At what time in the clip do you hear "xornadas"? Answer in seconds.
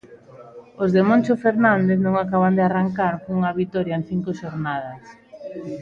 4.41-5.03